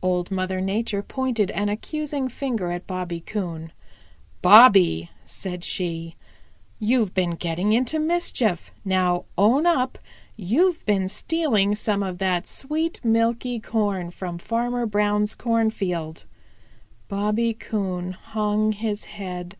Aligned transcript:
Old 0.00 0.30
Mother 0.30 0.62
Nature 0.62 1.02
pointed 1.02 1.50
an 1.50 1.68
accusing 1.68 2.30
finger 2.30 2.70
at 2.72 2.86
Bobby 2.86 3.20
Coon. 3.20 3.72
"Bobby," 4.40 5.10
said 5.26 5.64
she, 5.64 6.16
"You've 6.78 7.12
been 7.12 7.32
getting 7.32 7.72
in 7.72 7.84
mischief. 8.06 8.70
Now 8.86 9.26
own 9.36 9.66
up 9.66 9.98
you've 10.34 10.82
been 10.86 11.08
stealing 11.08 11.74
some 11.74 12.02
of 12.02 12.16
that 12.16 12.46
sweet, 12.46 13.04
milky 13.04 13.60
corn 13.60 14.10
from 14.10 14.38
Farmer 14.38 14.86
Brown's 14.86 15.34
cornfield." 15.34 16.24
Bobby 17.08 17.52
Coon 17.52 18.12
hung 18.12 18.72
his 18.72 19.04
head. 19.04 19.58